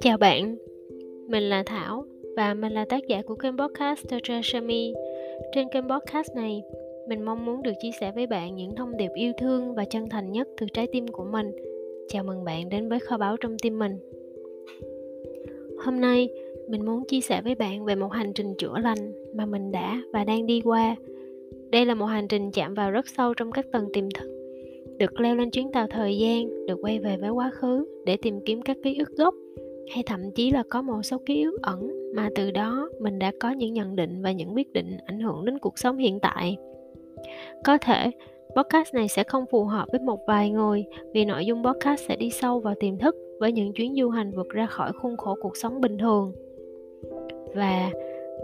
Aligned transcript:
Chào 0.00 0.18
bạn, 0.18 0.56
mình 1.28 1.42
là 1.42 1.62
Thảo 1.66 2.04
và 2.36 2.54
mình 2.54 2.72
là 2.72 2.84
tác 2.84 3.06
giả 3.08 3.22
của 3.22 3.34
kênh 3.34 3.58
podcast 3.58 4.08
Totra 4.08 4.40
Shami. 4.44 4.94
Trên 5.54 5.68
kênh 5.68 5.88
podcast 5.88 6.34
này, 6.36 6.62
mình 7.08 7.22
mong 7.22 7.46
muốn 7.46 7.62
được 7.62 7.72
chia 7.82 7.90
sẻ 8.00 8.12
với 8.14 8.26
bạn 8.26 8.56
những 8.56 8.74
thông 8.74 8.96
điệp 8.96 9.10
yêu 9.14 9.32
thương 9.38 9.74
và 9.74 9.84
chân 9.84 10.08
thành 10.08 10.32
nhất 10.32 10.48
từ 10.60 10.66
trái 10.72 10.86
tim 10.92 11.08
của 11.08 11.24
mình. 11.24 11.52
Chào 12.08 12.24
mừng 12.24 12.44
bạn 12.44 12.68
đến 12.68 12.88
với 12.88 12.98
kho 12.98 13.18
báu 13.18 13.36
trong 13.36 13.56
tim 13.62 13.78
mình. 13.78 13.98
Hôm 15.84 16.00
nay, 16.00 16.28
mình 16.68 16.84
muốn 16.84 17.04
chia 17.08 17.20
sẻ 17.20 17.42
với 17.42 17.54
bạn 17.54 17.84
về 17.84 17.94
một 17.94 18.12
hành 18.12 18.32
trình 18.32 18.54
chữa 18.58 18.74
lành 18.82 19.12
mà 19.34 19.46
mình 19.46 19.72
đã 19.72 20.02
và 20.12 20.24
đang 20.24 20.46
đi 20.46 20.60
qua. 20.64 20.96
Đây 21.72 21.86
là 21.86 21.94
một 21.94 22.06
hành 22.06 22.28
trình 22.28 22.50
chạm 22.50 22.74
vào 22.74 22.90
rất 22.90 23.08
sâu 23.08 23.34
trong 23.34 23.52
các 23.52 23.66
tầng 23.72 23.88
tiềm 23.92 24.10
thức 24.10 24.40
được 25.00 25.20
leo 25.20 25.36
lên 25.36 25.50
chuyến 25.50 25.72
tàu 25.72 25.86
thời 25.90 26.18
gian, 26.18 26.66
được 26.66 26.78
quay 26.82 26.98
về 26.98 27.16
với 27.16 27.30
quá 27.30 27.50
khứ 27.54 27.86
để 28.04 28.16
tìm 28.16 28.40
kiếm 28.44 28.62
các 28.62 28.76
ký 28.82 28.98
ức 28.98 29.16
gốc 29.16 29.34
hay 29.94 30.02
thậm 30.02 30.20
chí 30.34 30.50
là 30.50 30.62
có 30.70 30.82
một 30.82 31.02
số 31.02 31.18
ký 31.26 31.42
ức 31.42 31.62
ẩn 31.62 31.90
mà 32.14 32.28
từ 32.34 32.50
đó 32.50 32.88
mình 33.00 33.18
đã 33.18 33.32
có 33.40 33.50
những 33.50 33.72
nhận 33.72 33.96
định 33.96 34.22
và 34.22 34.32
những 34.32 34.54
quyết 34.54 34.72
định 34.72 34.96
ảnh 35.06 35.20
hưởng 35.20 35.44
đến 35.44 35.58
cuộc 35.58 35.78
sống 35.78 35.96
hiện 35.96 36.20
tại. 36.20 36.56
Có 37.64 37.78
thể 37.78 38.10
podcast 38.56 38.94
này 38.94 39.08
sẽ 39.08 39.24
không 39.24 39.44
phù 39.50 39.64
hợp 39.64 39.88
với 39.90 40.00
một 40.00 40.20
vài 40.26 40.50
người 40.50 40.84
vì 41.14 41.24
nội 41.24 41.46
dung 41.46 41.64
podcast 41.64 42.02
sẽ 42.08 42.16
đi 42.16 42.30
sâu 42.30 42.60
vào 42.60 42.74
tiềm 42.80 42.98
thức 42.98 43.16
với 43.40 43.52
những 43.52 43.72
chuyến 43.72 43.94
du 43.94 44.08
hành 44.08 44.30
vượt 44.30 44.48
ra 44.48 44.66
khỏi 44.66 44.92
khuôn 44.92 45.16
khổ 45.16 45.36
cuộc 45.40 45.56
sống 45.56 45.80
bình 45.80 45.98
thường. 45.98 46.32
Và 47.54 47.90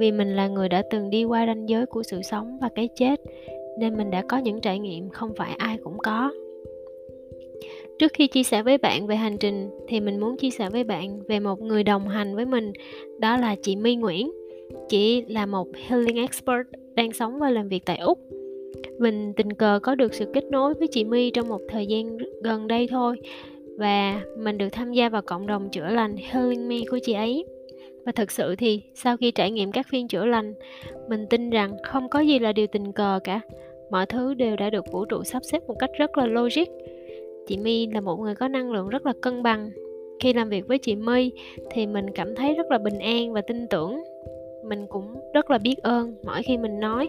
vì 0.00 0.12
mình 0.12 0.36
là 0.36 0.48
người 0.48 0.68
đã 0.68 0.82
từng 0.91 1.10
đi 1.10 1.24
qua 1.24 1.46
ranh 1.46 1.68
giới 1.68 1.86
của 1.86 2.02
sự 2.02 2.23
sống 2.23 2.59
và 2.60 2.68
cái 2.74 2.88
chết 2.96 3.20
nên 3.78 3.96
mình 3.96 4.10
đã 4.10 4.23
có 4.28 4.37
những 4.38 4.60
trải 4.60 4.78
nghiệm 4.78 5.10
không 5.10 5.34
phải 5.37 5.54
ai 5.59 5.78
cũng 5.84 5.98
có 5.98 6.30
Trước 7.98 8.12
khi 8.14 8.27
chia 8.27 8.42
sẻ 8.42 8.62
với 8.62 8.78
bạn 8.78 9.07
về 9.07 9.16
hành 9.16 9.38
trình 9.38 9.70
thì 9.88 10.01
mình 10.01 10.20
muốn 10.20 10.37
chia 10.37 10.51
sẻ 10.51 10.70
với 10.70 10.85
bạn 10.85 11.20
về 11.29 11.40
một 11.40 11.62
người 11.62 11.85
đồng 11.85 12.09
hành 12.09 12.37
với 12.37 12.46
mình, 12.46 12.73
đó 13.18 13.37
là 13.37 13.57
chị 13.62 13.76
My 13.76 13.96
Nguyễn. 13.96 14.30
Chị 14.88 15.24
là 15.29 15.46
một 15.46 15.68
healing 15.87 16.16
expert 16.16 16.66
đang 16.95 17.13
sống 17.13 17.38
và 17.38 17.51
làm 17.51 17.68
việc 17.68 17.85
tại 17.87 17.98
Úc. 17.98 18.18
Mình 18.98 19.32
tình 19.37 19.52
cờ 19.52 19.79
có 19.82 19.95
được 19.95 20.15
sự 20.15 20.26
kết 20.35 20.45
nối 20.45 20.74
với 20.74 20.88
chị 20.88 21.04
My 21.04 21.30
trong 21.30 21.48
một 21.48 21.60
thời 21.68 21.87
gian 21.87 22.16
gần 22.42 22.68
đây 22.68 22.88
thôi 22.90 23.16
và 23.79 24.23
mình 24.38 24.59
được 24.59 24.68
tham 24.73 24.92
gia 24.92 25.09
vào 25.09 25.23
cộng 25.23 25.46
đồng 25.46 25.68
chữa 25.70 25.88
lành 25.88 26.16
Healing 26.16 26.68
Me 26.68 26.76
của 26.90 26.98
chị 27.02 27.13
ấy. 27.13 27.45
Và 28.07 28.12
thực 28.12 28.30
sự 28.30 28.57
thì 28.57 28.82
sau 28.95 29.16
khi 29.16 29.30
trải 29.30 29.51
nghiệm 29.51 29.73
các 29.73 29.87
phiên 29.90 30.09
chữa 30.09 30.24
lành, 30.24 30.54
mình 31.09 31.26
tin 31.30 31.51
rằng 31.51 31.76
không 31.85 32.09
có 32.09 32.21
gì 32.21 32.38
là 32.38 32.52
điều 32.52 32.66
tình 32.66 32.93
cờ 32.93 33.21
cả. 33.24 33.40
Mọi 33.90 34.07
thứ 34.07 34.35
đều 34.35 34.57
đã 34.57 34.71
được 34.71 34.93
vũ 34.93 35.04
trụ 35.04 35.24
sắp 35.24 35.43
xếp 35.45 35.63
một 35.66 35.74
cách 35.79 35.90
rất 35.98 36.18
là 36.18 36.26
logic. 36.26 36.68
Chị 37.46 37.57
My 37.57 37.87
là 37.87 38.01
một 38.01 38.16
người 38.16 38.35
có 38.35 38.48
năng 38.48 38.73
lượng 38.73 38.88
rất 38.88 39.07
là 39.07 39.13
cân 39.23 39.43
bằng. 39.43 39.71
Khi 40.21 40.32
làm 40.32 40.48
việc 40.48 40.66
với 40.68 40.79
chị 40.79 40.95
My 40.95 41.32
thì 41.71 41.87
mình 41.87 42.07
cảm 42.15 42.35
thấy 42.35 42.54
rất 42.54 42.71
là 42.71 42.79
bình 42.79 42.98
an 42.98 43.32
và 43.32 43.40
tin 43.40 43.66
tưởng. 43.71 44.02
Mình 44.65 44.87
cũng 44.88 45.15
rất 45.35 45.51
là 45.51 45.59
biết 45.59 45.76
ơn 45.82 46.15
mỗi 46.24 46.43
khi 46.43 46.59
mình 46.59 46.80
nói 46.80 47.09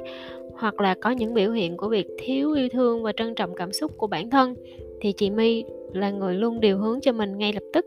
hoặc 0.54 0.82
là 0.82 0.96
có 1.02 1.12
những 1.12 1.34
biểu 1.34 1.52
hiện 1.52 1.78
của 1.78 1.90
việc 1.90 2.08
thiếu 2.18 2.54
yêu 2.54 2.70
thương 2.70 3.04
và 3.04 3.12
trân 3.18 3.36
trọng 3.36 3.56
cảm 3.56 3.72
xúc 3.72 3.92
của 3.98 4.08
bản 4.08 4.30
thân 4.30 4.56
thì 5.02 5.12
chị 5.12 5.30
My 5.30 5.64
là 5.94 6.12
người 6.12 6.36
luôn 6.36 6.60
điều 6.60 6.78
hướng 6.78 7.02
cho 7.02 7.12
mình 7.12 7.38
ngay 7.38 7.54
lập 7.54 7.64
tức. 7.74 7.86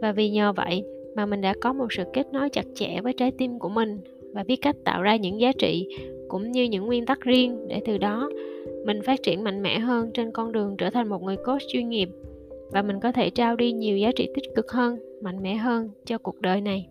Và 0.00 0.12
vì 0.12 0.30
nhờ 0.30 0.52
vậy 0.52 0.84
mà 1.14 1.26
mình 1.26 1.40
đã 1.40 1.54
có 1.60 1.72
một 1.72 1.86
sự 1.90 2.04
kết 2.12 2.26
nối 2.32 2.48
chặt 2.50 2.66
chẽ 2.74 3.00
với 3.02 3.12
trái 3.12 3.30
tim 3.38 3.58
của 3.58 3.68
mình 3.68 4.00
và 4.32 4.44
biết 4.44 4.56
cách 4.56 4.76
tạo 4.84 5.02
ra 5.02 5.16
những 5.16 5.40
giá 5.40 5.52
trị 5.52 5.88
cũng 6.28 6.52
như 6.52 6.64
những 6.64 6.86
nguyên 6.86 7.06
tắc 7.06 7.20
riêng 7.20 7.68
để 7.68 7.80
từ 7.86 7.98
đó 7.98 8.30
mình 8.84 9.02
phát 9.02 9.22
triển 9.22 9.44
mạnh 9.44 9.62
mẽ 9.62 9.78
hơn 9.78 10.10
trên 10.14 10.32
con 10.32 10.52
đường 10.52 10.76
trở 10.76 10.90
thành 10.90 11.08
một 11.08 11.22
người 11.22 11.36
coach 11.36 11.62
chuyên 11.68 11.88
nghiệp 11.88 12.08
và 12.70 12.82
mình 12.82 13.00
có 13.00 13.12
thể 13.12 13.30
trao 13.30 13.56
đi 13.56 13.72
nhiều 13.72 13.98
giá 13.98 14.12
trị 14.16 14.28
tích 14.34 14.54
cực 14.54 14.72
hơn, 14.72 14.98
mạnh 15.22 15.42
mẽ 15.42 15.54
hơn 15.54 15.90
cho 16.04 16.18
cuộc 16.18 16.40
đời 16.40 16.60
này. 16.60 16.86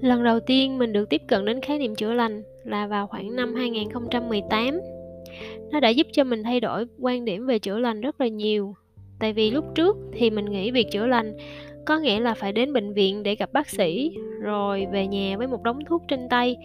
Lần 0.00 0.24
đầu 0.24 0.40
tiên 0.40 0.78
mình 0.78 0.92
được 0.92 1.10
tiếp 1.10 1.22
cận 1.28 1.44
đến 1.44 1.60
khái 1.60 1.78
niệm 1.78 1.94
chữa 1.94 2.12
lành 2.12 2.42
là 2.64 2.86
vào 2.86 3.06
khoảng 3.06 3.36
năm 3.36 3.54
2018 3.54 4.80
nó 5.72 5.80
đã 5.80 5.88
giúp 5.88 6.06
cho 6.12 6.24
mình 6.24 6.42
thay 6.42 6.60
đổi 6.60 6.86
quan 7.00 7.24
điểm 7.24 7.46
về 7.46 7.58
chữa 7.58 7.78
lành 7.78 8.00
rất 8.00 8.20
là 8.20 8.28
nhiều 8.28 8.74
tại 9.24 9.32
vì 9.32 9.50
lúc 9.50 9.64
trước 9.74 9.96
thì 10.12 10.30
mình 10.30 10.44
nghĩ 10.44 10.70
việc 10.70 10.90
chữa 10.90 11.06
lành, 11.06 11.36
có 11.84 11.98
nghĩa 11.98 12.20
là 12.20 12.34
phải 12.34 12.52
đến 12.52 12.72
bệnh 12.72 12.92
viện 12.92 13.22
để 13.22 13.34
gặp 13.34 13.52
bác 13.52 13.68
sĩ, 13.68 14.16
rồi 14.40 14.86
về 14.92 15.06
nhà 15.06 15.36
với 15.38 15.46
một 15.46 15.62
đống 15.62 15.78
thuốc 15.88 16.02
trên 16.08 16.28
tay. 16.28 16.56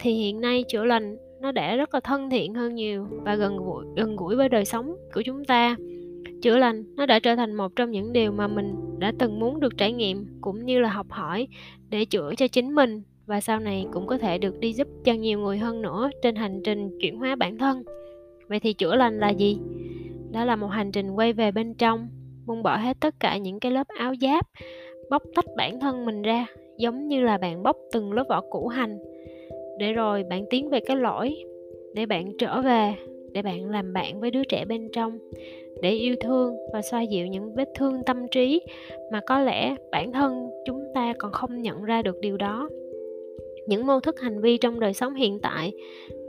Thì 0.00 0.12
hiện 0.12 0.40
nay 0.40 0.64
chữa 0.68 0.84
lành 0.84 1.16
nó 1.40 1.52
đã 1.52 1.76
rất 1.76 1.94
là 1.94 2.00
thân 2.00 2.30
thiện 2.30 2.54
hơn 2.54 2.74
nhiều 2.74 3.06
và 3.10 3.34
gần 3.34 3.56
gũi 3.56 3.84
gần 3.96 4.16
gũi 4.16 4.36
với 4.36 4.48
đời 4.48 4.64
sống 4.64 4.96
của 5.14 5.22
chúng 5.22 5.44
ta. 5.44 5.76
Chữa 6.42 6.58
lành 6.58 6.84
nó 6.96 7.06
đã 7.06 7.18
trở 7.18 7.36
thành 7.36 7.54
một 7.54 7.76
trong 7.76 7.90
những 7.90 8.12
điều 8.12 8.32
mà 8.32 8.46
mình 8.46 8.74
đã 8.98 9.12
từng 9.18 9.40
muốn 9.40 9.60
được 9.60 9.76
trải 9.76 9.92
nghiệm 9.92 10.26
cũng 10.40 10.64
như 10.64 10.80
là 10.80 10.88
học 10.88 11.06
hỏi 11.10 11.48
để 11.88 12.04
chữa 12.04 12.34
cho 12.36 12.48
chính 12.48 12.74
mình 12.74 13.02
và 13.26 13.40
sau 13.40 13.60
này 13.60 13.86
cũng 13.92 14.06
có 14.06 14.18
thể 14.18 14.38
được 14.38 14.60
đi 14.60 14.72
giúp 14.72 14.88
cho 15.04 15.12
nhiều 15.12 15.38
người 15.38 15.58
hơn 15.58 15.82
nữa 15.82 16.10
trên 16.22 16.34
hành 16.34 16.60
trình 16.64 16.98
chuyển 17.00 17.18
hóa 17.18 17.36
bản 17.36 17.58
thân. 17.58 17.82
Vậy 18.48 18.60
thì 18.60 18.72
chữa 18.72 18.96
lành 18.96 19.18
là 19.18 19.30
gì? 19.30 19.58
Đó 20.34 20.44
là 20.44 20.56
một 20.56 20.66
hành 20.66 20.92
trình 20.92 21.10
quay 21.10 21.32
về 21.32 21.50
bên 21.50 21.74
trong, 21.74 22.08
buông 22.46 22.62
bỏ 22.62 22.76
hết 22.76 22.96
tất 23.00 23.14
cả 23.20 23.36
những 23.36 23.60
cái 23.60 23.72
lớp 23.72 23.86
áo 23.98 24.14
giáp, 24.20 24.46
bóc 25.10 25.22
tách 25.34 25.44
bản 25.56 25.80
thân 25.80 26.06
mình 26.06 26.22
ra, 26.22 26.46
giống 26.76 27.08
như 27.08 27.20
là 27.20 27.38
bạn 27.38 27.62
bóc 27.62 27.76
từng 27.92 28.12
lớp 28.12 28.24
vỏ 28.28 28.40
củ 28.40 28.68
hành. 28.68 28.98
Để 29.78 29.92
rồi 29.92 30.24
bạn 30.30 30.44
tiến 30.50 30.68
về 30.68 30.80
cái 30.80 30.96
lỗi, 30.96 31.36
để 31.94 32.06
bạn 32.06 32.32
trở 32.38 32.62
về, 32.62 32.94
để 33.32 33.42
bạn 33.42 33.70
làm 33.70 33.92
bạn 33.92 34.20
với 34.20 34.30
đứa 34.30 34.44
trẻ 34.44 34.64
bên 34.64 34.88
trong, 34.92 35.18
để 35.82 35.90
yêu 35.90 36.16
thương 36.20 36.56
và 36.72 36.82
xoa 36.82 37.02
dịu 37.02 37.26
những 37.26 37.54
vết 37.54 37.68
thương 37.74 38.02
tâm 38.06 38.28
trí 38.30 38.62
mà 39.12 39.20
có 39.26 39.40
lẽ 39.40 39.74
bản 39.90 40.12
thân 40.12 40.50
chúng 40.66 40.84
ta 40.94 41.14
còn 41.18 41.32
không 41.32 41.62
nhận 41.62 41.82
ra 41.82 42.02
được 42.02 42.20
điều 42.20 42.36
đó. 42.36 42.68
Những 43.66 43.86
mô 43.86 44.00
thức 44.00 44.20
hành 44.20 44.40
vi 44.40 44.56
trong 44.56 44.80
đời 44.80 44.94
sống 44.94 45.14
hiện 45.14 45.38
tại, 45.42 45.72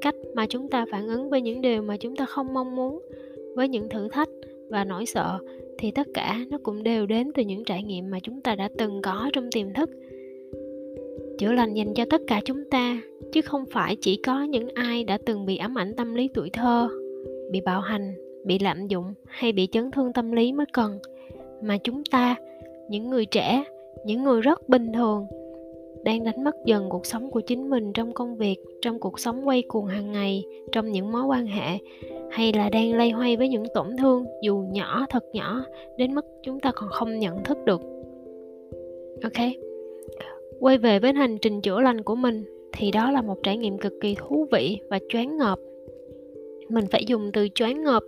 cách 0.01 0.15
mà 0.35 0.45
chúng 0.49 0.69
ta 0.69 0.85
phản 0.91 1.07
ứng 1.07 1.29
với 1.29 1.41
những 1.41 1.61
điều 1.61 1.81
mà 1.81 1.97
chúng 1.97 2.15
ta 2.15 2.25
không 2.25 2.53
mong 2.53 2.75
muốn 2.75 3.01
với 3.55 3.67
những 3.67 3.89
thử 3.89 4.07
thách 4.07 4.29
và 4.69 4.83
nỗi 4.85 5.05
sợ, 5.05 5.39
thì 5.77 5.91
tất 5.91 6.07
cả 6.13 6.39
nó 6.49 6.57
cũng 6.63 6.83
đều 6.83 7.05
đến 7.05 7.31
từ 7.35 7.43
những 7.43 7.63
trải 7.63 7.83
nghiệm 7.83 8.11
mà 8.11 8.19
chúng 8.19 8.41
ta 8.41 8.55
đã 8.55 8.69
từng 8.77 9.01
có 9.01 9.29
trong 9.33 9.49
tiềm 9.51 9.73
thức. 9.73 9.89
Chữa 11.37 11.51
lành 11.51 11.73
dành 11.73 11.93
cho 11.93 12.05
tất 12.09 12.21
cả 12.27 12.41
chúng 12.45 12.69
ta, 12.69 13.01
chứ 13.31 13.41
không 13.41 13.65
phải 13.71 13.95
chỉ 14.01 14.15
có 14.15 14.43
những 14.43 14.69
ai 14.73 15.03
đã 15.03 15.17
từng 15.25 15.45
bị 15.45 15.57
ám 15.57 15.77
ảnh 15.77 15.95
tâm 15.95 16.15
lý 16.15 16.29
tuổi 16.33 16.49
thơ, 16.49 16.89
bị 17.51 17.61
bạo 17.61 17.81
hành, 17.81 18.15
bị 18.45 18.59
lạm 18.59 18.87
dụng 18.87 19.13
hay 19.25 19.51
bị 19.51 19.67
chấn 19.71 19.91
thương 19.91 20.13
tâm 20.13 20.31
lý 20.31 20.51
mới 20.51 20.65
cần. 20.73 20.99
Mà 21.61 21.77
chúng 21.77 22.03
ta, 22.11 22.35
những 22.89 23.09
người 23.09 23.25
trẻ, 23.25 23.63
những 24.05 24.23
người 24.23 24.41
rất 24.41 24.69
bình 24.69 24.93
thường, 24.93 25.25
đang 26.03 26.23
đánh 26.23 26.43
mất 26.43 26.55
dần 26.65 26.89
cuộc 26.89 27.05
sống 27.05 27.31
của 27.31 27.41
chính 27.41 27.69
mình 27.69 27.93
trong 27.93 28.13
công 28.13 28.37
việc, 28.37 28.55
trong 28.81 28.99
cuộc 28.99 29.19
sống 29.19 29.47
quay 29.47 29.63
cuồng 29.67 29.85
hàng 29.85 30.11
ngày, 30.11 30.43
trong 30.71 30.91
những 30.91 31.11
mối 31.11 31.23
quan 31.23 31.47
hệ 31.47 31.77
hay 32.35 32.53
là 32.53 32.69
đang 32.69 32.93
lay 32.93 33.09
hoay 33.09 33.37
với 33.37 33.49
những 33.49 33.63
tổn 33.73 33.97
thương, 33.97 34.25
dù 34.41 34.57
nhỏ, 34.71 35.05
thật 35.09 35.23
nhỏ, 35.33 35.65
đến 35.97 36.15
mức 36.15 36.25
chúng 36.43 36.59
ta 36.59 36.71
còn 36.75 36.89
không 36.89 37.19
nhận 37.19 37.43
thức 37.43 37.57
được. 37.65 37.81
Ok. 39.23 39.47
Quay 40.59 40.77
về 40.77 40.99
với 40.99 41.13
hành 41.13 41.37
trình 41.37 41.61
chữa 41.61 41.81
lành 41.81 42.03
của 42.03 42.15
mình, 42.15 42.43
thì 42.71 42.91
đó 42.91 43.11
là 43.11 43.21
một 43.21 43.43
trải 43.43 43.57
nghiệm 43.57 43.77
cực 43.77 43.93
kỳ 44.01 44.15
thú 44.15 44.47
vị 44.51 44.77
và 44.89 44.99
choáng 45.09 45.37
ngợp. 45.37 45.59
Mình 46.69 46.85
phải 46.91 47.05
dùng 47.05 47.31
từ 47.33 47.47
choáng 47.55 47.83
ngợp, 47.83 48.03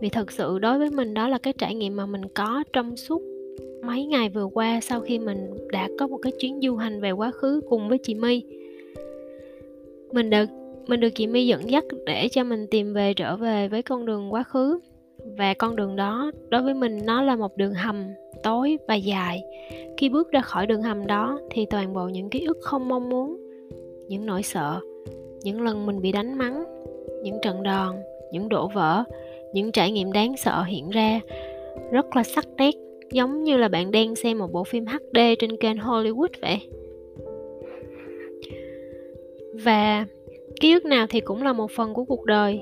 vì 0.00 0.08
thật 0.08 0.32
sự 0.32 0.58
đối 0.58 0.78
với 0.78 0.90
mình 0.90 1.14
đó 1.14 1.28
là 1.28 1.38
cái 1.38 1.52
trải 1.52 1.74
nghiệm 1.74 1.96
mà 1.96 2.06
mình 2.06 2.22
có 2.34 2.64
trong 2.72 2.96
suốt 2.96 3.22
mấy 3.82 4.04
ngày 4.04 4.28
vừa 4.28 4.46
qua 4.46 4.80
sau 4.82 5.00
khi 5.00 5.18
mình 5.18 5.38
đã 5.72 5.88
có 5.98 6.06
một 6.06 6.18
cái 6.22 6.32
chuyến 6.38 6.60
du 6.62 6.76
hành 6.76 7.00
về 7.00 7.10
quá 7.10 7.30
khứ 7.30 7.60
cùng 7.68 7.88
với 7.88 7.98
chị 7.98 8.14
My. 8.14 8.42
Mình 10.12 10.30
được 10.30 10.48
mình 10.86 11.00
được 11.00 11.10
chị 11.10 11.26
My 11.26 11.46
dẫn 11.46 11.70
dắt 11.70 11.84
để 12.06 12.28
cho 12.28 12.44
mình 12.44 12.66
tìm 12.70 12.92
về 12.94 13.14
trở 13.14 13.36
về 13.36 13.68
với 13.68 13.82
con 13.82 14.06
đường 14.06 14.32
quá 14.32 14.42
khứ. 14.42 14.78
Và 15.38 15.54
con 15.54 15.76
đường 15.76 15.96
đó 15.96 16.30
đối 16.48 16.62
với 16.62 16.74
mình 16.74 16.98
nó 17.04 17.22
là 17.22 17.36
một 17.36 17.56
đường 17.56 17.74
hầm 17.74 18.04
tối 18.42 18.78
và 18.88 18.94
dài. 18.94 19.42
Khi 19.96 20.08
bước 20.08 20.30
ra 20.30 20.40
khỏi 20.40 20.66
đường 20.66 20.82
hầm 20.82 21.06
đó 21.06 21.38
thì 21.50 21.66
toàn 21.70 21.92
bộ 21.92 22.08
những 22.08 22.30
ký 22.30 22.44
ức 22.46 22.58
không 22.60 22.88
mong 22.88 23.08
muốn, 23.08 23.36
những 24.08 24.26
nỗi 24.26 24.42
sợ, 24.42 24.80
những 25.42 25.62
lần 25.62 25.86
mình 25.86 26.00
bị 26.00 26.12
đánh 26.12 26.38
mắng, 26.38 26.64
những 27.22 27.38
trận 27.42 27.62
đòn, 27.62 27.96
những 28.32 28.48
đổ 28.48 28.68
vỡ, 28.68 29.04
những 29.52 29.72
trải 29.72 29.90
nghiệm 29.90 30.12
đáng 30.12 30.36
sợ 30.36 30.62
hiện 30.62 30.90
ra 30.90 31.20
rất 31.90 32.16
là 32.16 32.22
sắc 32.22 32.46
nét, 32.56 32.74
giống 33.12 33.44
như 33.44 33.56
là 33.56 33.68
bạn 33.68 33.90
đang 33.90 34.16
xem 34.16 34.38
một 34.38 34.52
bộ 34.52 34.64
phim 34.64 34.86
HD 34.86 35.18
trên 35.38 35.56
kênh 35.56 35.76
Hollywood 35.76 36.28
vậy. 36.42 36.58
Và 39.64 40.06
ký 40.60 40.72
ức 40.72 40.84
nào 40.84 41.06
thì 41.06 41.20
cũng 41.20 41.42
là 41.42 41.52
một 41.52 41.70
phần 41.70 41.94
của 41.94 42.04
cuộc 42.04 42.24
đời. 42.24 42.60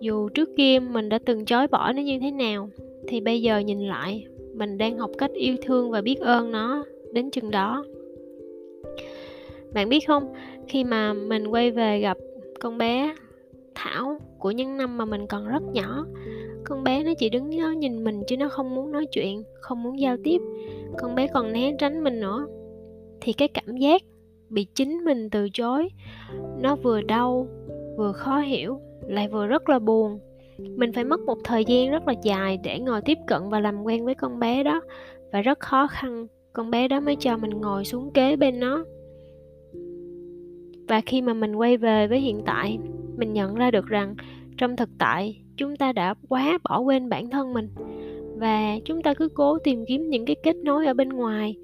Dù 0.00 0.28
trước 0.28 0.48
kia 0.56 0.78
mình 0.78 1.08
đã 1.08 1.18
từng 1.18 1.44
chối 1.44 1.66
bỏ 1.66 1.92
nó 1.92 2.02
như 2.02 2.18
thế 2.20 2.30
nào, 2.30 2.68
thì 3.08 3.20
bây 3.20 3.42
giờ 3.42 3.58
nhìn 3.58 3.80
lại, 3.80 4.26
mình 4.54 4.78
đang 4.78 4.98
học 4.98 5.10
cách 5.18 5.30
yêu 5.32 5.56
thương 5.62 5.90
và 5.90 6.00
biết 6.00 6.20
ơn 6.20 6.50
nó 6.50 6.84
đến 7.12 7.30
chừng 7.30 7.50
đó. 7.50 7.84
Bạn 9.74 9.88
biết 9.88 10.06
không, 10.06 10.32
khi 10.68 10.84
mà 10.84 11.12
mình 11.12 11.46
quay 11.46 11.70
về 11.70 12.00
gặp 12.00 12.18
con 12.60 12.78
bé 12.78 13.14
thảo 13.74 14.18
của 14.38 14.50
những 14.50 14.76
năm 14.76 14.98
mà 14.98 15.04
mình 15.04 15.26
còn 15.26 15.48
rất 15.48 15.62
nhỏ, 15.72 16.06
con 16.64 16.84
bé 16.84 17.02
nó 17.04 17.14
chỉ 17.18 17.28
đứng 17.28 17.60
đó 17.60 17.70
nhìn 17.70 18.04
mình 18.04 18.22
chứ 18.26 18.36
nó 18.36 18.48
không 18.48 18.74
muốn 18.74 18.92
nói 18.92 19.06
chuyện, 19.06 19.42
không 19.60 19.82
muốn 19.82 20.00
giao 20.00 20.16
tiếp. 20.24 20.38
Con 20.98 21.14
bé 21.14 21.26
còn 21.26 21.52
né 21.52 21.72
tránh 21.78 22.04
mình 22.04 22.20
nữa. 22.20 22.46
Thì 23.20 23.32
cái 23.32 23.48
cảm 23.48 23.76
giác 23.76 24.02
bị 24.48 24.66
chính 24.74 25.04
mình 25.04 25.30
từ 25.30 25.48
chối. 25.52 25.88
Nó 26.60 26.76
vừa 26.76 27.00
đau, 27.02 27.46
vừa 27.96 28.12
khó 28.12 28.38
hiểu, 28.38 28.80
lại 29.08 29.28
vừa 29.28 29.46
rất 29.46 29.68
là 29.68 29.78
buồn. 29.78 30.18
Mình 30.58 30.92
phải 30.92 31.04
mất 31.04 31.20
một 31.20 31.38
thời 31.44 31.64
gian 31.64 31.90
rất 31.90 32.08
là 32.08 32.14
dài 32.22 32.58
để 32.64 32.78
ngồi 32.78 33.00
tiếp 33.04 33.18
cận 33.26 33.42
và 33.48 33.60
làm 33.60 33.82
quen 33.82 34.04
với 34.04 34.14
con 34.14 34.38
bé 34.38 34.62
đó, 34.62 34.80
và 35.32 35.40
rất 35.40 35.60
khó 35.60 35.86
khăn 35.86 36.26
con 36.52 36.70
bé 36.70 36.88
đó 36.88 37.00
mới 37.00 37.16
cho 37.16 37.36
mình 37.36 37.50
ngồi 37.50 37.84
xuống 37.84 38.12
kế 38.12 38.36
bên 38.36 38.60
nó. 38.60 38.84
Và 40.88 41.00
khi 41.06 41.22
mà 41.22 41.34
mình 41.34 41.56
quay 41.56 41.76
về 41.76 42.06
với 42.06 42.20
hiện 42.20 42.42
tại, 42.46 42.78
mình 43.16 43.32
nhận 43.32 43.54
ra 43.54 43.70
được 43.70 43.86
rằng 43.86 44.14
trong 44.56 44.76
thực 44.76 44.88
tại, 44.98 45.42
chúng 45.56 45.76
ta 45.76 45.92
đã 45.92 46.14
quá 46.28 46.58
bỏ 46.68 46.80
quên 46.80 47.08
bản 47.08 47.30
thân 47.30 47.52
mình. 47.52 47.68
Và 48.36 48.78
chúng 48.84 49.02
ta 49.02 49.14
cứ 49.14 49.28
cố 49.28 49.58
tìm 49.58 49.84
kiếm 49.88 50.10
những 50.10 50.24
cái 50.24 50.36
kết 50.42 50.56
nối 50.56 50.86
ở 50.86 50.94
bên 50.94 51.08
ngoài 51.08 51.56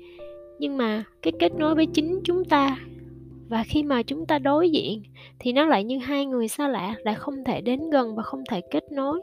nhưng 0.62 0.76
mà 0.76 1.04
cái 1.22 1.32
kết 1.38 1.52
nối 1.58 1.74
với 1.74 1.86
chính 1.86 2.20
chúng 2.24 2.44
ta 2.44 2.76
và 3.48 3.64
khi 3.66 3.82
mà 3.82 4.02
chúng 4.02 4.26
ta 4.26 4.38
đối 4.38 4.70
diện 4.70 5.02
thì 5.38 5.52
nó 5.52 5.66
lại 5.66 5.84
như 5.84 5.98
hai 5.98 6.26
người 6.26 6.48
xa 6.48 6.68
lạ, 6.68 6.94
lại 7.04 7.14
không 7.14 7.44
thể 7.44 7.60
đến 7.60 7.90
gần 7.90 8.16
và 8.16 8.22
không 8.22 8.42
thể 8.50 8.60
kết 8.70 8.92
nối. 8.92 9.20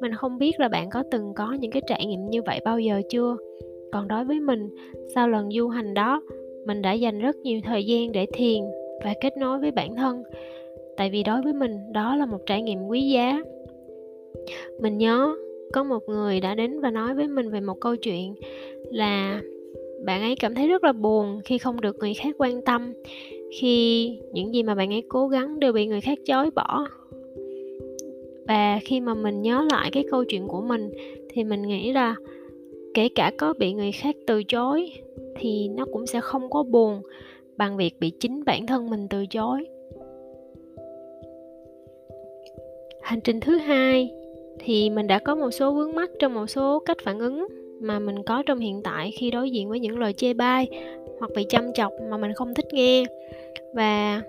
Mình 0.00 0.14
không 0.14 0.38
biết 0.38 0.60
là 0.60 0.68
bạn 0.68 0.90
có 0.90 1.02
từng 1.10 1.34
có 1.34 1.52
những 1.52 1.70
cái 1.70 1.82
trải 1.86 2.06
nghiệm 2.06 2.30
như 2.30 2.42
vậy 2.42 2.60
bao 2.64 2.78
giờ 2.78 3.02
chưa? 3.10 3.36
Còn 3.92 4.08
đối 4.08 4.24
với 4.24 4.40
mình, 4.40 4.68
sau 5.14 5.28
lần 5.28 5.50
du 5.50 5.68
hành 5.68 5.94
đó, 5.94 6.22
mình 6.66 6.82
đã 6.82 6.92
dành 6.92 7.18
rất 7.18 7.36
nhiều 7.36 7.60
thời 7.64 7.86
gian 7.86 8.12
để 8.12 8.26
thiền 8.32 8.60
và 9.04 9.14
kết 9.20 9.36
nối 9.36 9.58
với 9.58 9.70
bản 9.70 9.96
thân. 9.96 10.22
Tại 10.96 11.10
vì 11.10 11.22
đối 11.22 11.42
với 11.42 11.52
mình, 11.52 11.92
đó 11.92 12.16
là 12.16 12.26
một 12.26 12.40
trải 12.46 12.62
nghiệm 12.62 12.86
quý 12.86 13.00
giá. 13.00 13.38
Mình 14.80 14.98
nhớ 14.98 15.34
có 15.72 15.84
một 15.84 16.02
người 16.08 16.40
đã 16.40 16.54
đến 16.54 16.80
và 16.80 16.90
nói 16.90 17.14
với 17.14 17.28
mình 17.28 17.50
về 17.50 17.60
một 17.60 17.80
câu 17.80 17.96
chuyện 17.96 18.34
là 18.90 19.40
bạn 20.04 20.22
ấy 20.22 20.36
cảm 20.40 20.54
thấy 20.54 20.68
rất 20.68 20.84
là 20.84 20.92
buồn 20.92 21.40
khi 21.44 21.58
không 21.58 21.80
được 21.80 21.98
người 21.98 22.14
khác 22.14 22.34
quan 22.38 22.62
tâm, 22.62 22.92
khi 23.58 24.08
những 24.32 24.54
gì 24.54 24.62
mà 24.62 24.74
bạn 24.74 24.92
ấy 24.92 25.02
cố 25.08 25.28
gắng 25.28 25.60
đều 25.60 25.72
bị 25.72 25.86
người 25.86 26.00
khác 26.00 26.18
chối 26.26 26.50
bỏ. 26.50 26.86
Và 28.48 28.80
khi 28.84 29.00
mà 29.00 29.14
mình 29.14 29.42
nhớ 29.42 29.66
lại 29.70 29.90
cái 29.92 30.04
câu 30.10 30.24
chuyện 30.24 30.48
của 30.48 30.60
mình, 30.60 30.90
thì 31.28 31.44
mình 31.44 31.62
nghĩ 31.62 31.92
là 31.92 32.16
kể 32.94 33.08
cả 33.14 33.32
có 33.38 33.54
bị 33.58 33.72
người 33.72 33.92
khác 33.92 34.16
từ 34.26 34.44
chối, 34.44 34.92
thì 35.36 35.68
nó 35.68 35.84
cũng 35.92 36.06
sẽ 36.06 36.20
không 36.20 36.50
có 36.50 36.62
buồn 36.62 37.02
bằng 37.56 37.76
việc 37.76 38.00
bị 38.00 38.10
chính 38.10 38.44
bản 38.44 38.66
thân 38.66 38.90
mình 38.90 39.06
từ 39.10 39.26
chối. 39.26 39.66
Hành 43.02 43.20
trình 43.20 43.40
thứ 43.40 43.56
hai, 43.56 44.10
thì 44.58 44.90
mình 44.90 45.06
đã 45.06 45.18
có 45.18 45.34
một 45.34 45.50
số 45.50 45.72
vướng 45.72 45.94
mắc 45.94 46.10
trong 46.18 46.34
một 46.34 46.46
số 46.46 46.78
cách 46.78 46.96
phản 47.04 47.18
ứng 47.18 47.46
mà 47.82 47.98
mình 47.98 48.22
có 48.22 48.42
trong 48.46 48.58
hiện 48.58 48.80
tại 48.84 49.10
khi 49.10 49.30
đối 49.30 49.50
diện 49.50 49.68
với 49.68 49.80
những 49.80 49.98
lời 49.98 50.12
chê 50.12 50.34
bai 50.34 50.68
hoặc 51.18 51.30
bị 51.36 51.44
chăm 51.48 51.72
chọc 51.72 51.92
mà 52.10 52.16
mình 52.16 52.32
không 52.32 52.54
thích 52.54 52.66
nghe. 52.72 53.04
Và 53.74 54.22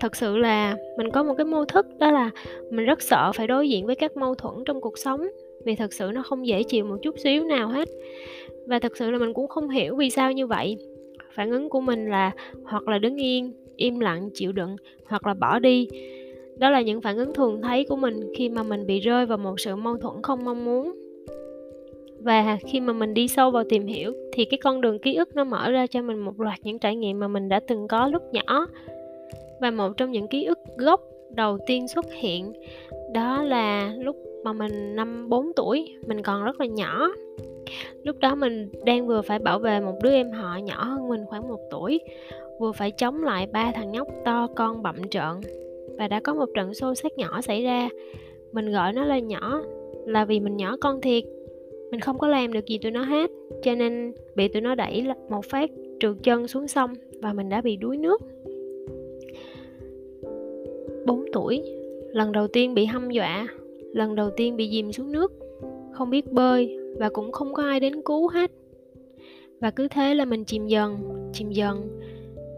thật 0.00 0.16
sự 0.16 0.36
là 0.36 0.76
mình 0.96 1.10
có 1.10 1.22
một 1.22 1.34
cái 1.36 1.44
mô 1.44 1.64
thức, 1.64 1.86
đó 1.98 2.10
là 2.10 2.30
mình 2.70 2.84
rất 2.84 3.02
sợ 3.02 3.32
phải 3.34 3.46
đối 3.46 3.68
diện 3.68 3.86
với 3.86 3.96
các 3.96 4.16
mâu 4.16 4.34
thuẫn 4.34 4.54
trong 4.64 4.80
cuộc 4.80 4.98
sống 4.98 5.26
vì 5.64 5.74
thật 5.76 5.92
sự 5.92 6.10
nó 6.14 6.22
không 6.22 6.46
dễ 6.46 6.62
chịu 6.62 6.84
một 6.84 6.96
chút 7.02 7.18
xíu 7.18 7.44
nào 7.44 7.68
hết. 7.68 7.88
Và 8.66 8.78
thật 8.78 8.96
sự 8.96 9.10
là 9.10 9.18
mình 9.18 9.34
cũng 9.34 9.48
không 9.48 9.68
hiểu 9.68 9.96
vì 9.96 10.10
sao 10.10 10.32
như 10.32 10.46
vậy. 10.46 10.76
Phản 11.34 11.50
ứng 11.50 11.68
của 11.68 11.80
mình 11.80 12.06
là 12.10 12.30
hoặc 12.64 12.88
là 12.88 12.98
đứng 12.98 13.16
yên, 13.16 13.52
im 13.76 14.00
lặng, 14.00 14.30
chịu 14.34 14.52
đựng, 14.52 14.76
hoặc 15.06 15.26
là 15.26 15.34
bỏ 15.34 15.58
đi. 15.58 15.88
Đó 16.56 16.70
là 16.70 16.80
những 16.80 17.00
phản 17.00 17.16
ứng 17.16 17.34
thường 17.34 17.62
thấy 17.62 17.84
của 17.88 17.96
mình 17.96 18.20
khi 18.36 18.48
mà 18.48 18.62
mình 18.62 18.86
bị 18.86 19.00
rơi 19.00 19.26
vào 19.26 19.38
một 19.38 19.60
sự 19.60 19.76
mâu 19.76 19.96
thuẫn 19.96 20.22
không 20.22 20.44
mong 20.44 20.64
muốn 20.64 21.03
và 22.24 22.58
khi 22.66 22.80
mà 22.80 22.92
mình 22.92 23.14
đi 23.14 23.28
sâu 23.28 23.50
vào 23.50 23.64
tìm 23.68 23.86
hiểu, 23.86 24.12
thì 24.32 24.44
cái 24.44 24.58
con 24.62 24.80
đường 24.80 24.98
ký 24.98 25.14
ức 25.14 25.36
nó 25.36 25.44
mở 25.44 25.70
ra 25.70 25.86
cho 25.86 26.02
mình 26.02 26.18
một 26.18 26.40
loạt 26.40 26.58
những 26.62 26.78
trải 26.78 26.96
nghiệm 26.96 27.20
mà 27.20 27.28
mình 27.28 27.48
đã 27.48 27.60
từng 27.60 27.88
có 27.88 28.08
lúc 28.08 28.22
nhỏ. 28.32 28.66
Và 29.60 29.70
một 29.70 29.92
trong 29.96 30.10
những 30.10 30.28
ký 30.28 30.44
ức 30.44 30.58
gốc 30.76 31.00
đầu 31.30 31.58
tiên 31.66 31.88
xuất 31.88 32.04
hiện, 32.12 32.52
đó 33.12 33.42
là 33.42 33.94
lúc 33.98 34.16
mà 34.44 34.52
mình 34.52 34.96
năm 34.96 35.28
4 35.28 35.52
tuổi, 35.56 35.96
mình 36.06 36.22
còn 36.22 36.44
rất 36.44 36.60
là 36.60 36.66
nhỏ. 36.66 37.08
Lúc 38.02 38.16
đó 38.18 38.34
mình 38.34 38.68
đang 38.84 39.06
vừa 39.06 39.22
phải 39.22 39.38
bảo 39.38 39.58
vệ 39.58 39.80
một 39.80 39.94
đứa 40.02 40.10
em 40.10 40.32
họ 40.32 40.56
nhỏ 40.56 40.84
hơn 40.84 41.08
mình 41.08 41.24
khoảng 41.26 41.48
một 41.48 41.60
tuổi, 41.70 42.00
vừa 42.60 42.72
phải 42.72 42.90
chống 42.90 43.22
lại 43.22 43.46
ba 43.52 43.72
thằng 43.74 43.92
nhóc 43.92 44.08
to 44.24 44.46
con 44.56 44.82
bậm 44.82 45.08
trợn. 45.08 45.40
Và 45.98 46.08
đã 46.08 46.20
có 46.20 46.34
một 46.34 46.46
trận 46.54 46.74
xô 46.74 46.94
xát 46.94 47.12
nhỏ 47.18 47.40
xảy 47.40 47.62
ra. 47.62 47.88
Mình 48.52 48.72
gọi 48.72 48.92
nó 48.92 49.04
là 49.04 49.18
nhỏ, 49.18 49.60
là 50.06 50.24
vì 50.24 50.40
mình 50.40 50.56
nhỏ 50.56 50.76
con 50.80 51.00
thiệt 51.00 51.24
mình 51.94 52.00
không 52.00 52.18
có 52.18 52.28
làm 52.28 52.52
được 52.52 52.66
gì 52.66 52.78
tụi 52.78 52.92
nó 52.92 53.02
hết, 53.02 53.30
cho 53.62 53.74
nên 53.74 54.12
bị 54.36 54.48
tụi 54.48 54.62
nó 54.62 54.74
đẩy 54.74 55.06
một 55.28 55.44
phát 55.44 55.70
trượt 56.00 56.16
chân 56.22 56.48
xuống 56.48 56.68
sông 56.68 56.94
và 57.22 57.32
mình 57.32 57.48
đã 57.48 57.60
bị 57.60 57.76
đuối 57.76 57.96
nước. 57.96 58.22
4 61.06 61.24
tuổi, 61.32 61.62
lần 62.12 62.32
đầu 62.32 62.48
tiên 62.48 62.74
bị 62.74 62.84
hâm 62.84 63.10
dọa, 63.10 63.46
lần 63.92 64.14
đầu 64.14 64.30
tiên 64.36 64.56
bị 64.56 64.70
dìm 64.70 64.92
xuống 64.92 65.12
nước, 65.12 65.32
không 65.92 66.10
biết 66.10 66.32
bơi 66.32 66.78
và 66.98 67.08
cũng 67.08 67.32
không 67.32 67.54
có 67.54 67.62
ai 67.62 67.80
đến 67.80 68.02
cứu 68.02 68.28
hết. 68.28 68.50
Và 69.60 69.70
cứ 69.70 69.88
thế 69.88 70.14
là 70.14 70.24
mình 70.24 70.44
chìm 70.44 70.66
dần 70.66 70.96
chìm 71.32 71.50
dần. 71.50 72.00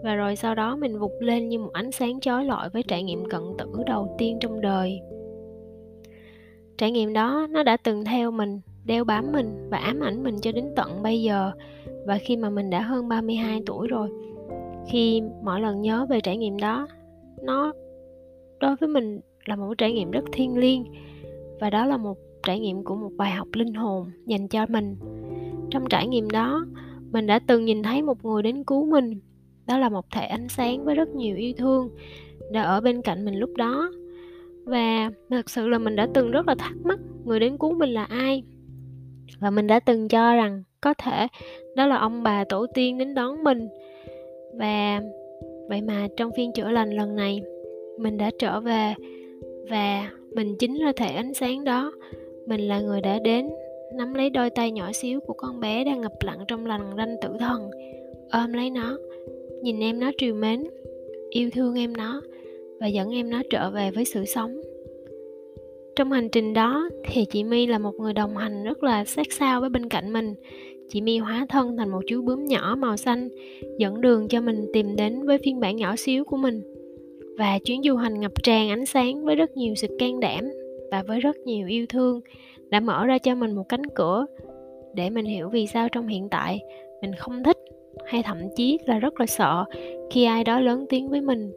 Và 0.05 0.15
rồi 0.15 0.37
sau 0.37 0.55
đó 0.55 0.77
mình 0.77 0.99
vụt 0.99 1.13
lên 1.21 1.49
như 1.49 1.59
một 1.59 1.71
ánh 1.73 1.93
sáng 1.93 2.21
chói 2.21 2.45
lọi 2.45 2.69
với 2.69 2.83
trải 2.83 3.03
nghiệm 3.03 3.29
cận 3.29 3.43
tử 3.59 3.67
đầu 3.87 4.15
tiên 4.19 4.39
trong 4.41 4.61
đời. 4.61 5.01
Trải 6.79 6.91
nghiệm 6.91 7.13
đó 7.13 7.47
nó 7.51 7.63
đã 7.63 7.77
từng 7.77 8.05
theo 8.05 8.31
mình 8.31 8.61
đeo 8.87 9.05
bám 9.05 9.33
mình 9.33 9.69
và 9.71 9.79
ám 9.79 10.01
ảnh 10.01 10.23
mình 10.23 10.37
cho 10.41 10.53
đến 10.53 10.65
tận 10.77 11.03
bây 11.03 11.23
giờ 11.23 11.53
và 12.07 12.19
khi 12.19 12.37
mà 12.37 12.51
mình 12.51 12.71
đã 12.71 12.81
hơn 12.81 13.09
32 13.09 13.63
tuổi 13.67 13.89
rồi. 13.89 14.09
Khi 14.91 15.23
mỗi 15.43 15.61
lần 15.61 15.81
nhớ 15.81 16.07
về 16.11 16.21
trải 16.21 16.37
nghiệm 16.37 16.57
đó, 16.57 16.89
nó 17.43 17.73
đối 18.61 18.77
với 18.77 18.89
mình 18.89 19.21
là 19.45 19.57
một 19.57 19.75
trải 19.79 19.93
nghiệm 19.93 20.11
rất 20.11 20.25
thiêng 20.33 20.59
liêng 20.59 20.85
và 21.61 21.71
đó 21.71 21.87
là 21.87 21.97
một 21.97 22.19
trải 22.43 22.61
nghiệm 22.61 22.85
của 22.85 22.97
một 22.97 23.11
bài 23.17 23.31
học 23.31 23.49
linh 23.53 23.75
hồn 23.75 24.11
dành 24.27 24.49
cho 24.49 24.67
mình. 24.69 24.97
Trong 25.71 25.85
trải 25.91 26.07
nghiệm 26.07 26.31
đó, 26.31 26.67
mình 27.13 27.27
đã 27.27 27.39
từng 27.39 27.65
nhìn 27.65 27.83
thấy 27.83 28.03
một 28.03 28.25
người 28.25 28.43
đến 28.43 28.65
cứu 28.65 28.87
mình. 28.87 29.21
Đó 29.67 29.79
là 29.79 29.89
một 29.89 30.05
thể 30.15 30.27
ánh 30.27 30.49
sáng 30.49 30.85
với 30.85 30.95
rất 30.95 31.09
nhiều 31.09 31.37
yêu 31.37 31.53
thương 31.59 31.91
đã 32.53 32.63
ở 32.63 32.81
bên 32.81 33.03
cạnh 33.03 33.25
mình 33.25 33.35
lúc 33.35 33.51
đó. 33.57 33.91
Và 34.65 35.11
thật 35.31 35.51
sự 35.51 35.69
là 35.69 35.79
mình 35.79 35.97
đã 35.97 36.09
từng 36.15 36.31
rất 36.31 36.49
là 36.49 36.55
thắc 36.55 36.77
mắc 36.85 36.99
người 37.25 37.41
đến 37.41 37.59
cứu 37.59 37.73
mình 37.73 37.91
là 37.91 38.05
ai 38.05 38.43
và 39.41 39.51
mình 39.51 39.67
đã 39.67 39.81
từng 39.81 40.09
cho 40.09 40.35
rằng 40.35 40.63
có 40.81 40.95
thể 40.95 41.27
đó 41.77 41.87
là 41.87 41.97
ông 41.97 42.23
bà 42.23 42.45
tổ 42.45 42.67
tiên 42.75 42.99
đến 42.99 43.15
đón 43.15 43.45
mình. 43.45 43.69
Và 44.55 45.03
vậy 45.69 45.81
mà 45.81 46.09
trong 46.17 46.31
phiên 46.37 46.53
chữa 46.53 46.71
lành 46.71 46.91
lần 46.91 47.17
này, 47.17 47.43
mình 47.99 48.19
đã 48.19 48.31
trở 48.39 48.61
về 48.61 48.95
và 49.71 50.11
mình 50.35 50.57
chính 50.59 50.75
là 50.75 50.93
thể 50.97 51.07
ánh 51.07 51.35
sáng 51.35 51.65
đó. 51.65 51.93
Mình 52.47 52.61
là 52.61 52.81
người 52.81 53.01
đã 53.01 53.19
đến, 53.19 53.49
nắm 53.95 54.15
lấy 54.15 54.31
đôi 54.31 54.51
tay 54.51 54.71
nhỏ 54.71 54.93
xíu 54.93 55.21
của 55.21 55.33
con 55.33 55.61
bé 55.61 55.85
đang 55.85 56.01
ngập 56.01 56.13
lặng 56.25 56.39
trong 56.49 56.67
lằn 56.67 56.81
ranh 56.97 57.17
tử 57.23 57.29
thần, 57.39 57.71
ôm 58.31 58.53
lấy 58.53 58.71
nó, 58.71 58.99
nhìn 59.63 59.81
em 59.81 60.01
nó 60.01 60.11
trìu 60.19 60.35
mến, 60.35 60.65
yêu 61.31 61.51
thương 61.51 61.79
em 61.79 61.97
nó 61.97 62.23
và 62.81 62.87
dẫn 62.87 63.11
em 63.11 63.31
nó 63.31 63.43
trở 63.51 63.71
về 63.71 63.91
với 63.91 64.05
sự 64.05 64.25
sống 64.25 64.61
trong 65.97 66.13
hành 66.13 66.29
trình 66.29 66.55
đó 66.55 66.89
thì 67.05 67.25
chị 67.25 67.45
my 67.45 67.67
là 67.67 67.79
một 67.79 67.95
người 67.99 68.13
đồng 68.13 68.37
hành 68.37 68.65
rất 68.65 68.83
là 68.83 69.05
sát 69.05 69.33
sao 69.33 69.61
với 69.61 69.71
bên 69.71 69.89
cạnh 69.89 70.13
mình. 70.13 70.35
Chị 70.89 71.01
my 71.01 71.19
hóa 71.19 71.47
thân 71.49 71.77
thành 71.77 71.91
một 71.91 72.01
chú 72.07 72.23
bướm 72.23 72.45
nhỏ 72.45 72.77
màu 72.79 72.97
xanh, 72.97 73.29
dẫn 73.79 74.01
đường 74.01 74.29
cho 74.29 74.41
mình 74.41 74.67
tìm 74.73 74.97
đến 74.97 75.27
với 75.27 75.39
phiên 75.39 75.61
bản 75.61 75.77
nhỏ 75.77 75.97
xíu 75.97 76.25
của 76.25 76.37
mình. 76.37 76.63
Và 77.39 77.59
chuyến 77.59 77.83
du 77.83 77.97
hành 77.97 78.21
ngập 78.21 78.43
tràn 78.43 78.69
ánh 78.69 78.87
sáng 78.87 79.25
với 79.25 79.37
rất 79.37 79.57
nhiều 79.57 79.75
sự 79.75 79.87
can 79.99 80.21
đảm 80.21 80.45
và 80.91 81.03
với 81.03 81.21
rất 81.21 81.37
nhiều 81.37 81.69
yêu 81.69 81.87
thương 81.89 82.21
đã 82.69 82.81
mở 82.81 83.07
ra 83.07 83.19
cho 83.19 83.35
mình 83.35 83.55
một 83.55 83.69
cánh 83.69 83.87
cửa 83.95 84.27
để 84.95 85.11
mình 85.11 85.25
hiểu 85.25 85.49
vì 85.49 85.67
sao 85.67 85.89
trong 85.89 86.07
hiện 86.07 86.29
tại 86.29 86.61
mình 87.03 87.15
không 87.15 87.45
thích 87.45 87.59
hay 88.07 88.23
thậm 88.23 88.39
chí 88.57 88.79
là 88.87 88.99
rất 88.99 89.21
là 89.21 89.27
sợ 89.27 89.65
khi 90.11 90.25
ai 90.25 90.45
đó 90.45 90.61
lớn 90.61 90.87
tiếng 90.89 91.09
với 91.09 91.21
mình, 91.21 91.53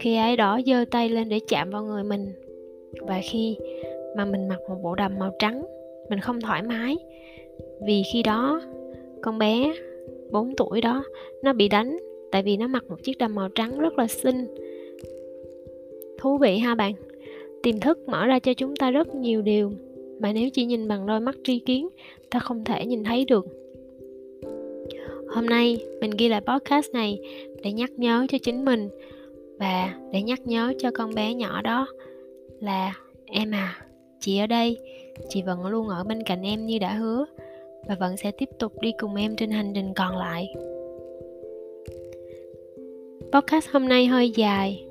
khi 0.00 0.14
ai 0.14 0.36
đó 0.36 0.60
giơ 0.66 0.84
tay 0.90 1.08
lên 1.08 1.28
để 1.28 1.40
chạm 1.48 1.70
vào 1.70 1.84
người 1.84 2.04
mình 2.04 2.32
và 3.00 3.20
khi 3.30 3.56
mà 4.16 4.24
mình 4.24 4.48
mặc 4.48 4.58
một 4.68 4.76
bộ 4.82 4.94
đầm 4.94 5.18
màu 5.18 5.30
trắng, 5.38 5.62
mình 6.10 6.20
không 6.20 6.40
thoải 6.40 6.62
mái, 6.62 6.96
vì 7.86 8.02
khi 8.12 8.22
đó 8.22 8.60
con 9.22 9.38
bé 9.38 9.72
4 10.30 10.56
tuổi 10.56 10.80
đó 10.80 11.04
nó 11.42 11.52
bị 11.52 11.68
đánh, 11.68 11.96
tại 12.32 12.42
vì 12.42 12.56
nó 12.56 12.66
mặc 12.66 12.84
một 12.88 13.02
chiếc 13.02 13.18
đầm 13.18 13.34
màu 13.34 13.48
trắng 13.48 13.78
rất 13.78 13.98
là 13.98 14.06
xinh. 14.06 14.46
Thú 16.18 16.38
vị 16.38 16.58
ha 16.58 16.74
bạn? 16.74 16.94
Tiềm 17.62 17.80
thức 17.80 18.08
mở 18.08 18.26
ra 18.26 18.38
cho 18.38 18.54
chúng 18.54 18.76
ta 18.76 18.90
rất 18.90 19.14
nhiều 19.14 19.42
điều 19.42 19.72
mà 20.20 20.32
nếu 20.32 20.50
chỉ 20.52 20.64
nhìn 20.64 20.88
bằng 20.88 21.06
đôi 21.06 21.20
mắt 21.20 21.36
tri 21.44 21.58
kiến, 21.58 21.88
ta 22.30 22.38
không 22.38 22.64
thể 22.64 22.86
nhìn 22.86 23.04
thấy 23.04 23.24
được. 23.24 23.46
Hôm 25.28 25.46
nay 25.46 25.86
mình 26.00 26.10
ghi 26.18 26.28
lại 26.28 26.40
podcast 26.40 26.92
này 26.92 27.18
để 27.62 27.72
nhắc 27.72 27.90
nhớ 27.96 28.26
cho 28.28 28.38
chính 28.42 28.64
mình 28.64 28.88
và 29.58 29.94
để 30.12 30.22
nhắc 30.22 30.46
nhớ 30.46 30.72
cho 30.78 30.90
con 30.94 31.14
bé 31.14 31.34
nhỏ 31.34 31.62
đó 31.62 31.86
là, 32.60 32.94
em 33.26 33.50
à 33.50 33.84
chị 34.20 34.38
ở 34.38 34.46
đây, 34.46 34.78
chị 35.28 35.42
vẫn 35.42 35.66
luôn 35.66 35.88
ở 35.88 36.04
bên 36.04 36.22
cạnh 36.22 36.42
em 36.42 36.66
như 36.66 36.78
đã 36.78 36.94
hứa 36.94 37.26
và 37.86 37.94
vẫn 37.94 38.16
sẽ 38.16 38.30
tiếp 38.30 38.48
tục 38.58 38.80
đi 38.80 38.92
cùng 38.98 39.14
em 39.14 39.36
trên 39.36 39.50
hành 39.50 39.72
trình 39.74 39.94
còn 39.94 40.16
lại. 40.16 40.54
Podcast 43.32 43.68
hôm 43.70 43.88
nay 43.88 44.06
hơi 44.06 44.30
dài. 44.30 44.84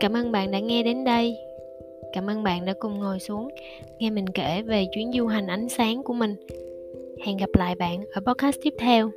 Cảm 0.00 0.16
ơn 0.16 0.32
bạn 0.32 0.50
đã 0.50 0.58
nghe 0.58 0.82
đến 0.82 1.04
đây. 1.04 1.36
Cảm 2.12 2.30
ơn 2.30 2.42
bạn 2.42 2.64
đã 2.64 2.74
cùng 2.78 2.98
ngồi 2.98 3.20
xuống, 3.20 3.48
nghe 3.98 4.10
mình 4.10 4.28
kể 4.28 4.62
về 4.62 4.86
chuyến 4.92 5.12
du 5.12 5.26
hành 5.26 5.46
ánh 5.46 5.68
sáng 5.68 6.02
của 6.02 6.12
mình. 6.12 6.34
Hẹn 7.24 7.36
gặp 7.36 7.50
lại 7.54 7.74
bạn 7.74 8.04
ở 8.12 8.20
podcast 8.20 8.58
tiếp 8.62 8.74
theo. 8.78 9.10